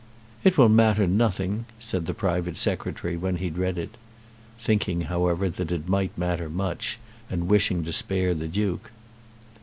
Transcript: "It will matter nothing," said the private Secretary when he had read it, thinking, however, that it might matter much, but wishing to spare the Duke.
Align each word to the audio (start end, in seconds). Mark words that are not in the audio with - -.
"It 0.43 0.57
will 0.57 0.67
matter 0.67 1.05
nothing," 1.05 1.65
said 1.77 2.07
the 2.07 2.15
private 2.15 2.57
Secretary 2.57 3.15
when 3.15 3.35
he 3.35 3.45
had 3.45 3.59
read 3.59 3.77
it, 3.77 3.97
thinking, 4.57 5.01
however, 5.01 5.47
that 5.47 5.71
it 5.71 5.87
might 5.87 6.17
matter 6.17 6.49
much, 6.49 6.97
but 7.29 7.37
wishing 7.41 7.83
to 7.83 7.93
spare 7.93 8.33
the 8.33 8.47
Duke. 8.47 8.89